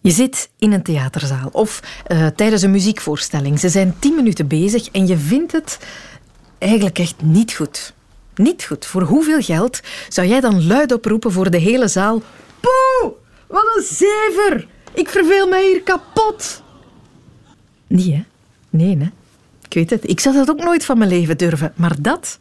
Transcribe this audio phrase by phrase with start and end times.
[0.00, 3.60] Je zit in een theaterzaal of uh, tijdens een muziekvoorstelling.
[3.60, 5.78] Ze zijn tien minuten bezig en je vindt het
[6.58, 7.92] eigenlijk echt niet goed.
[8.34, 8.86] Niet goed.
[8.86, 12.22] Voor hoeveel geld zou jij dan luid oproepen voor de hele zaal?
[12.60, 13.12] Poeh,
[13.46, 14.66] wat een zever!
[14.92, 16.62] Ik verveel mij hier kapot.
[17.86, 18.22] Niet, hè?
[18.70, 19.08] Nee, hè?
[19.64, 20.08] Ik weet het.
[20.08, 21.72] Ik zou dat ook nooit van mijn leven durven.
[21.76, 22.38] Maar dat,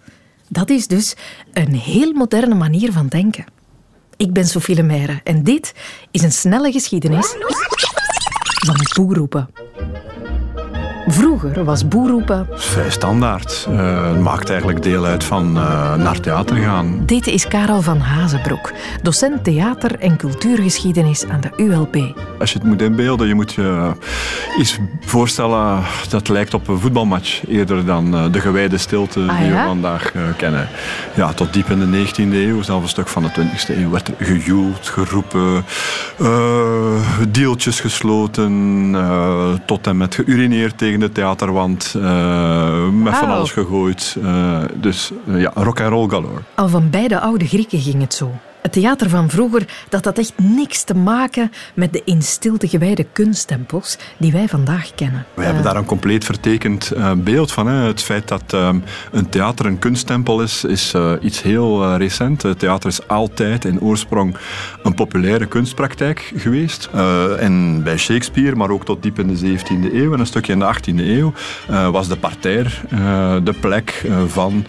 [0.47, 1.15] dat is dus
[1.53, 3.45] een heel moderne manier van denken.
[4.19, 5.73] Ik ben Sophie Lemaire en dit
[6.11, 7.35] is een snelle geschiedenis
[8.65, 9.49] van het boerroepen.
[11.11, 12.47] Vroeger was boerroepen...
[12.51, 13.67] Vrij standaard.
[13.69, 17.05] Uh, maakt eigenlijk deel uit van uh, naar theater gaan.
[17.05, 21.95] Dit is Karel van Hazenbroek, docent theater- en cultuurgeschiedenis aan de ULB.
[22.39, 23.91] Als je het moet inbeelden, je moet je
[24.59, 29.51] iets voorstellen dat lijkt op een voetbalmatch eerder dan uh, de gewijde stilte ah, die
[29.51, 30.67] we vandaag kennen.
[31.15, 34.07] Ja, tot diep in de 19e eeuw, zelfs een stuk van de 20e eeuw, werd
[34.07, 35.65] er gejoeld, geroepen,
[37.29, 38.51] deeltjes gesloten,
[39.65, 44.15] tot en met geurineerd tegen de theaterwand, uh, met van alles gegooid.
[44.19, 46.41] Uh, dus uh, ja, rock and roll galore.
[46.55, 48.31] Al van beide oude Grieken ging het zo.
[48.61, 53.05] Het theater van vroeger dat had echt niks te maken met de in stilte gewijde
[53.13, 55.25] kunsttempels die wij vandaag kennen.
[55.33, 57.67] We hebben daar een compleet vertekend uh, beeld van.
[57.67, 57.87] Hè.
[57.87, 62.41] Het feit dat um, een theater een kunsttempel is, is uh, iets heel recent.
[62.41, 64.37] Het theater is altijd in oorsprong
[64.83, 66.89] een populaire kunstpraktijk geweest.
[67.39, 70.59] en bij Shakespeare, maar ook tot diep in de 17e eeuw en een stukje in
[70.59, 71.33] de 18e eeuw,
[71.91, 72.69] was de parterre
[73.43, 74.65] de plek van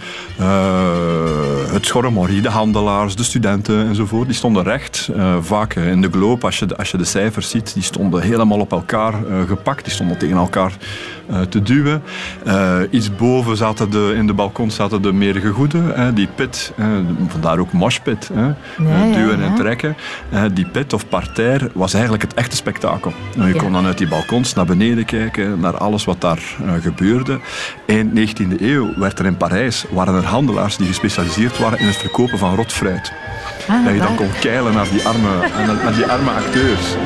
[1.71, 4.27] het schorremorie, de handelaars, de studenten enzovoort.
[4.27, 5.11] Die stonden recht.
[5.17, 8.61] Uh, vaak in de globe, als je als je de cijfers ziet, die stonden helemaal
[8.61, 9.15] op elkaar
[9.47, 9.85] gepakt.
[9.85, 10.77] Die stonden tegen elkaar
[11.49, 12.03] te duwen.
[12.91, 16.15] iets boven zaten de, in de balkon zaten de meer gegoeden.
[16.15, 16.73] die pit,
[17.29, 18.31] vandaar ook moshpit.
[18.77, 19.51] Nee, duwen ja, ja.
[19.51, 19.97] en trekken.
[20.53, 23.13] die pit of parterre was eigenlijk het echte spektakel.
[23.47, 26.43] je kon dan uit die balkons naar beneden kijken, naar alles wat daar
[26.81, 27.41] gebeurde.
[27.87, 31.97] Eind 19e eeuw werd er in Parijs, waren er handelaars die gespecialiseerd waren in het
[31.97, 33.13] verkopen van rot fruit.
[33.69, 35.49] Ah, dat je dan kon keilen naar die arme,
[35.83, 36.97] naar die arme acteurs.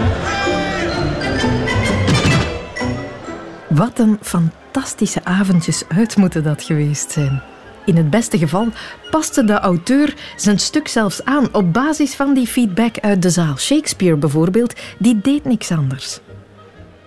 [3.75, 7.43] Wat een fantastische avondjes uit moeten dat geweest zijn.
[7.85, 8.69] In het beste geval
[9.11, 13.57] paste de auteur zijn stuk zelfs aan op basis van die feedback uit de zaal.
[13.57, 16.21] Shakespeare bijvoorbeeld, die deed niks anders.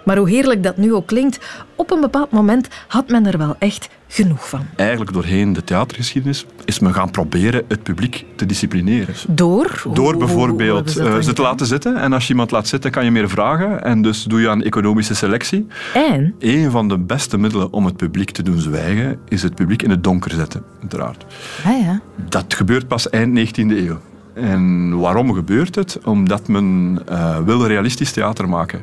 [0.07, 1.39] Maar hoe heerlijk dat nu ook klinkt,
[1.75, 4.65] op een bepaald moment had men er wel echt genoeg van.
[4.75, 9.13] Eigenlijk doorheen de theatergeschiedenis is men gaan proberen het publiek te disciplineren.
[9.27, 9.83] Door?
[9.93, 11.95] Door bijvoorbeeld uh, ze te laten zitten.
[11.95, 13.83] En als je iemand laat zitten, kan je meer vragen.
[13.83, 15.67] En dus doe je aan economische selectie.
[15.93, 16.35] En?
[16.39, 19.89] Een van de beste middelen om het publiek te doen zwijgen, is het publiek in
[19.89, 21.25] het donker zetten, uiteraard.
[21.65, 22.01] Ah, ja.
[22.29, 23.99] Dat gebeurt pas eind 19e eeuw.
[24.37, 25.99] En waarom gebeurt het?
[26.03, 28.79] Omdat men uh, wil realistisch theater maken.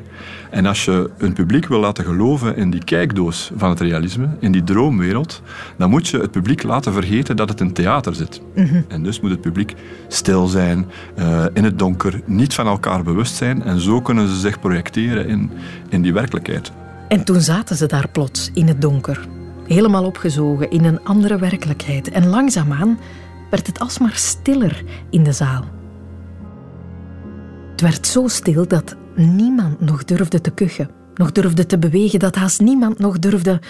[0.51, 4.53] En als je een publiek wil laten geloven in die kijkdoos van het realisme, in
[4.53, 5.43] die droomwereld,
[5.77, 8.41] dan moet je het publiek laten vergeten dat het in theater zit.
[8.55, 8.85] Mm -hmm.
[8.89, 9.75] En dus moet het publiek
[10.09, 10.87] stil zijn,
[11.19, 13.63] uh, in het donker, niet van elkaar bewust zijn.
[13.63, 15.51] En zo kunnen ze zich projecteren in,
[15.89, 16.73] in die werkelijkheid.
[17.09, 19.27] En toen zaten ze daar plots, in het donker.
[19.67, 22.11] Helemaal opgezogen in een andere werkelijkheid.
[22.11, 22.99] En langzaamaan
[23.51, 25.65] werd het alsmaar stiller in de zaal.
[27.71, 32.35] Het werd zo stil dat niemand nog durfde te kuchen, nog durfde te bewegen, dat
[32.35, 33.61] haast niemand nog durfde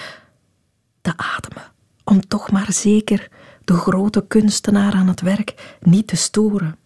[1.00, 1.72] te ademen,
[2.04, 3.28] om toch maar zeker
[3.64, 6.76] de grote kunstenaar aan het werk niet te storen.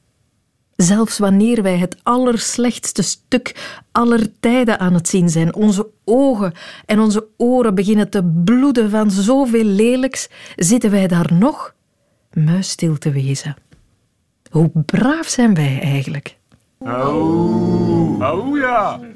[0.76, 6.52] Zelfs wanneer wij het allerslechtste stuk aller tijden aan het zien zijn, onze ogen
[6.86, 11.74] en onze oren beginnen te bloeden van zoveel lelijks, zitten wij daar nog
[12.38, 13.56] muisstil te wezen.
[14.50, 16.36] Hoe braaf zijn wij eigenlijk?
[16.78, 19.00] Oh, oh ja.